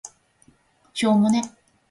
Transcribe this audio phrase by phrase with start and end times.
[0.95, 1.43] しょーもね